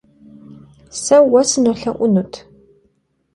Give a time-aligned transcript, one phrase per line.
[1.03, 2.33] Se vue sınolhe'unut.